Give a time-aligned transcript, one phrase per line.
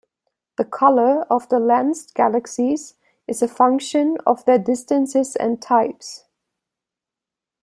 [0.57, 2.95] The color of the lensed galaxies
[3.27, 6.25] is a function of their distances and types.